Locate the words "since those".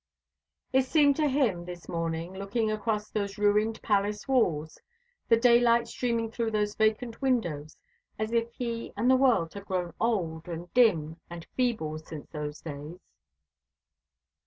11.99-12.61